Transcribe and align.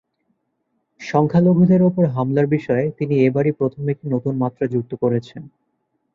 সংখ্যালঘুদের 1.01 1.81
ওপর 1.83 2.03
হামলার 2.07 2.47
বিষয়ে 2.47 2.85
তিনি 2.97 3.13
এবারই 3.27 3.51
প্রথম 3.51 3.83
একটি 3.89 4.05
নতুন 4.09 4.33
মাত্রা 4.37 4.65
যুক্ত 4.67 4.91
করেছেন। 4.95 5.41